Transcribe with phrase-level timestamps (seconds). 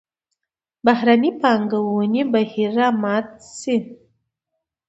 [0.85, 3.27] بهرنۍ پانګونې بهیر را مات
[3.59, 3.77] شي.